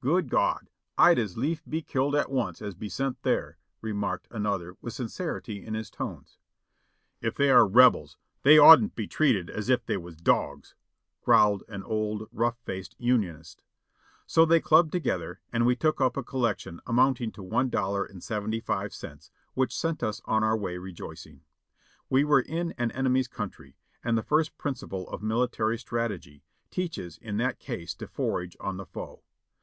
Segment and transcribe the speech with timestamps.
[0.00, 0.70] "Good God!
[0.96, 4.94] I'd as lief be killed at once as be sent there," re marked another with
[4.94, 6.38] sincerity in his tones.
[7.20, 10.74] "If they are Rebels, they oughtn't to be treated as if they was dogs,"
[11.20, 13.62] growled an old rough faced Unionist.
[14.24, 18.06] So they clubbed together, and we took up a collection amount ing to one dollar
[18.06, 21.42] and seventy five cents, which sent us on our way rejoicing.
[22.08, 27.36] We were in an enemy's country, and the first principle of military strategy teaches in
[27.36, 29.20] that case to forage on the foe.